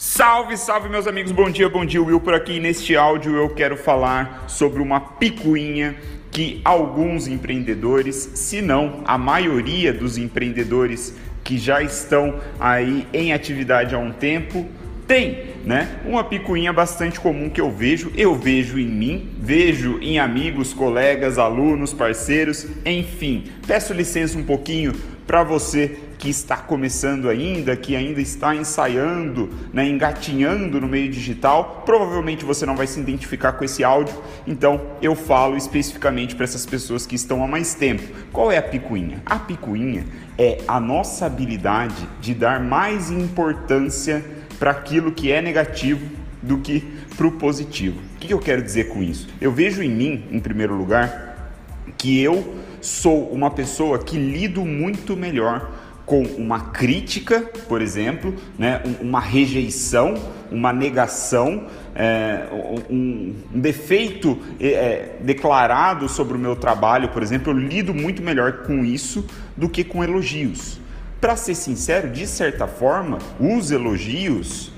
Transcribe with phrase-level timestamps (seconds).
[0.00, 2.60] Salve, salve meus amigos, bom dia, bom dia, Will por aqui.
[2.60, 5.96] Neste áudio eu quero falar sobre uma picuinha
[6.30, 13.92] que alguns empreendedores, se não a maioria dos empreendedores que já estão aí em atividade
[13.92, 14.68] há um tempo,
[15.04, 15.98] tem, né?
[16.04, 21.38] Uma picuinha bastante comum que eu vejo, eu vejo em mim, vejo em amigos, colegas,
[21.38, 23.46] alunos, parceiros, enfim.
[23.66, 24.92] Peço licença um pouquinho
[25.26, 31.84] para você que está começando ainda, que ainda está ensaiando, né, engatinhando no meio digital,
[31.86, 34.14] provavelmente você não vai se identificar com esse áudio,
[34.46, 38.02] então eu falo especificamente para essas pessoas que estão há mais tempo.
[38.32, 39.22] Qual é a picuinha?
[39.24, 40.04] A picuinha
[40.36, 44.24] é a nossa habilidade de dar mais importância
[44.58, 46.04] para aquilo que é negativo
[46.42, 46.80] do que
[47.16, 48.00] para o positivo.
[48.16, 49.28] O que eu quero dizer com isso?
[49.40, 51.52] Eu vejo em mim, em primeiro lugar,
[51.96, 55.77] que eu sou uma pessoa que lido muito melhor
[56.08, 60.14] com uma crítica, por exemplo, né, uma rejeição,
[60.50, 62.46] uma negação, é,
[62.88, 68.62] um, um, defeito é, declarado sobre o meu trabalho, por exemplo, eu lido muito melhor
[68.62, 70.80] com isso do que com elogios.
[71.20, 74.72] Para ser sincero, de certa forma, os elogios,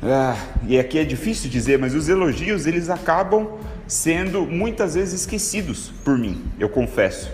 [0.00, 0.36] ah,
[0.68, 3.58] e aqui é difícil dizer, mas os elogios eles acabam
[3.88, 7.32] sendo muitas vezes esquecidos por mim, eu confesso.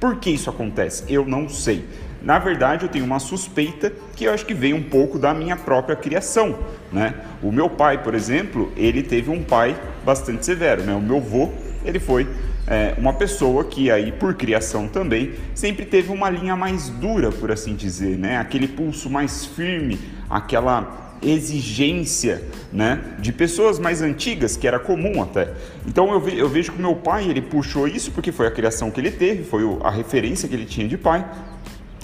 [0.00, 1.04] Por que isso acontece?
[1.12, 1.84] Eu não sei.
[2.22, 5.56] Na verdade, eu tenho uma suspeita que eu acho que vem um pouco da minha
[5.56, 6.58] própria criação,
[6.92, 7.14] né?
[7.42, 10.94] O meu pai, por exemplo, ele teve um pai bastante severo, né?
[10.94, 11.50] O meu avô,
[11.84, 12.28] ele foi
[12.66, 17.50] é, uma pessoa que aí, por criação também, sempre teve uma linha mais dura, por
[17.50, 18.36] assim dizer, né?
[18.36, 19.98] Aquele pulso mais firme,
[20.28, 25.52] aquela exigência né, de pessoas mais antigas, que era comum até.
[25.86, 28.90] Então eu, ve eu vejo que meu pai ele puxou isso porque foi a criação
[28.90, 31.26] que ele teve, foi a referência que ele tinha de pai.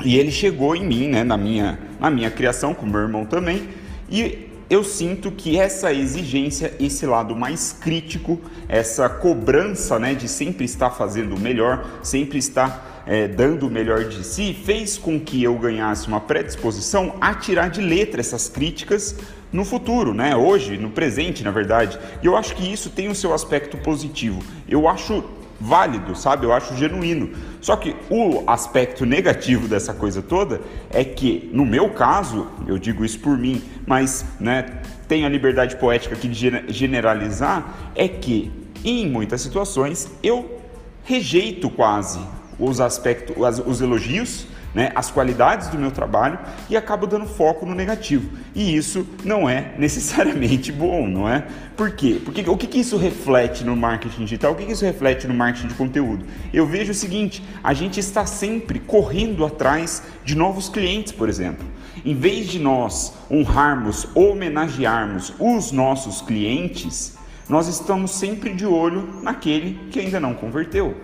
[0.04, 3.68] E ele chegou em mim, né, na, minha, na minha criação, com meu irmão também,
[4.10, 10.64] e eu sinto que essa exigência, esse lado mais crítico, essa cobrança né, de sempre
[10.64, 15.42] estar fazendo o melhor, sempre estar é, dando o melhor de si, fez com que
[15.42, 19.14] eu ganhasse uma predisposição a tirar de letra essas críticas
[19.52, 20.34] no futuro, né?
[20.34, 21.98] hoje, no presente, na verdade.
[22.20, 24.42] E eu acho que isso tem o seu aspecto positivo.
[24.68, 25.24] Eu acho
[25.60, 26.46] válido, sabe?
[26.46, 27.30] Eu acho genuíno.
[27.60, 33.04] Só que o aspecto negativo dessa coisa toda é que, no meu caso, eu digo
[33.04, 38.52] isso por mim, mas né, tenho a liberdade poética aqui de generalizar, é que
[38.84, 40.60] em muitas situações eu
[41.04, 42.20] rejeito quase
[42.58, 46.38] os aspectos, os elogios né, as qualidades do meu trabalho
[46.68, 48.28] e acabo dando foco no negativo.
[48.54, 51.46] E isso não é necessariamente bom, não é?
[51.74, 52.20] Por quê?
[52.22, 54.52] Porque o que, que isso reflete no marketing digital?
[54.52, 56.26] O que, que isso reflete no marketing de conteúdo?
[56.52, 61.66] Eu vejo o seguinte: a gente está sempre correndo atrás de novos clientes, por exemplo.
[62.04, 67.16] Em vez de nós honrarmos, homenagearmos os nossos clientes,
[67.48, 70.94] nós estamos sempre de olho naquele que ainda não converteu.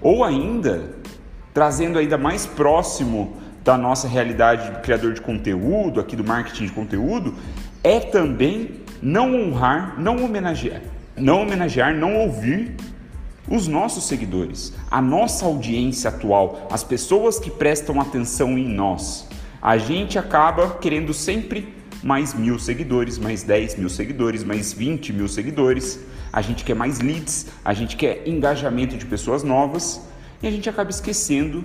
[0.00, 1.03] Ou ainda,
[1.54, 6.72] trazendo ainda mais próximo da nossa realidade de criador de conteúdo, aqui do marketing de
[6.72, 7.34] conteúdo,
[7.82, 10.82] é também não honrar, não homenagear,
[11.16, 12.74] não homenagear, não ouvir
[13.48, 19.28] os nossos seguidores, a nossa audiência atual, as pessoas que prestam atenção em nós.
[19.62, 21.72] A gente acaba querendo sempre
[22.02, 26.00] mais mil seguidores, mais 10 mil seguidores, mais 20 mil seguidores.
[26.32, 30.02] A gente quer mais leads, a gente quer engajamento de pessoas novas
[30.44, 31.64] e a gente acaba esquecendo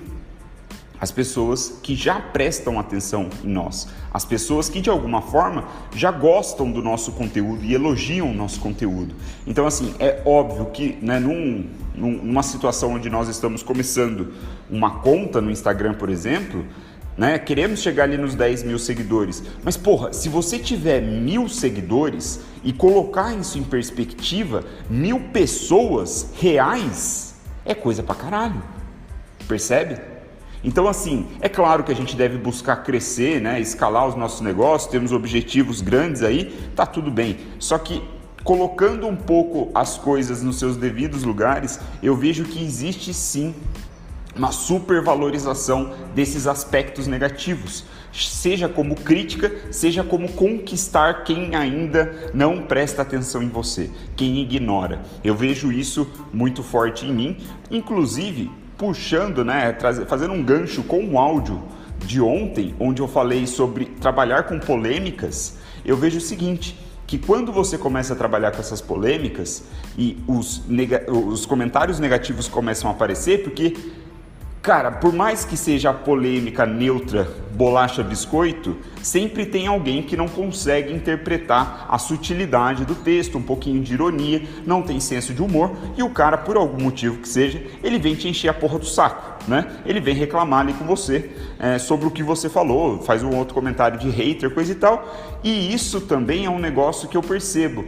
[1.02, 6.12] as pessoas que já prestam atenção em nós, as pessoas que de alguma forma já
[6.12, 9.14] gostam do nosso conteúdo e elogiam o nosso conteúdo.
[9.46, 14.34] Então, assim, é óbvio que né, num, numa situação onde nós estamos começando
[14.70, 16.66] uma conta no Instagram, por exemplo,
[17.18, 22.40] né, queremos chegar ali nos 10 mil seguidores, mas porra, se você tiver mil seguidores
[22.64, 27.29] e colocar isso em perspectiva, mil pessoas reais
[27.66, 28.62] é coisa pra caralho.
[29.48, 30.00] Percebe?
[30.64, 34.92] Então, assim, é claro que a gente deve buscar crescer, né, escalar os nossos negócios,
[34.92, 36.46] temos objetivos grandes aí,
[36.76, 37.38] tá tudo bem.
[37.60, 38.04] Só que
[38.44, 43.56] colocando um pouco as coisas nos seus devidos lugares, eu vejo que existe sim
[44.40, 47.84] uma supervalorização desses aspectos negativos,
[48.14, 55.02] seja como crítica, seja como conquistar quem ainda não presta atenção em você, quem ignora.
[55.24, 57.38] Eu vejo isso muito forte em mim,
[57.70, 59.78] inclusive puxando, né,
[60.08, 61.62] fazendo um gancho com o áudio
[61.98, 67.52] de ontem, onde eu falei sobre trabalhar com polêmicas, eu vejo o seguinte, que quando
[67.52, 69.64] você começa a trabalhar com essas polêmicas
[69.98, 70.62] e os,
[71.28, 73.76] os comentários negativos começam a aparecer, porque
[74.62, 80.28] Cara, por mais que seja a polêmica neutra bolacha biscoito, sempre tem alguém que não
[80.28, 85.72] consegue interpretar a sutilidade do texto, um pouquinho de ironia, não tem senso de humor
[85.98, 88.86] e o cara, por algum motivo que seja, ele vem te encher a porra do
[88.86, 89.66] saco, né?
[89.86, 93.54] Ele vem reclamar ali com você é, sobre o que você falou, faz um outro
[93.54, 95.40] comentário de hater, coisa e tal.
[95.42, 97.86] E isso também é um negócio que eu percebo.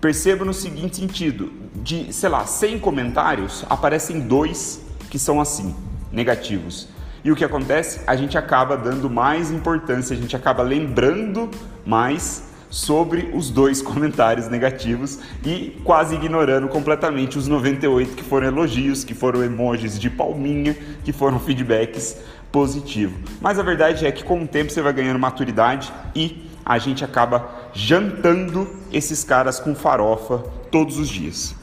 [0.00, 4.83] Percebo no seguinte sentido: de, sei lá, 100 comentários, aparecem dois
[5.14, 5.72] que são assim,
[6.10, 6.88] negativos.
[7.22, 8.00] E o que acontece?
[8.04, 11.48] A gente acaba dando mais importância, a gente acaba lembrando
[11.86, 19.04] mais sobre os dois comentários negativos e quase ignorando completamente os 98 que foram elogios,
[19.04, 22.16] que foram emojis de palminha, que foram feedbacks
[22.50, 23.16] positivos.
[23.40, 27.04] Mas a verdade é que com o tempo você vai ganhando maturidade e a gente
[27.04, 30.38] acaba jantando esses caras com farofa
[30.72, 31.54] todos os dias.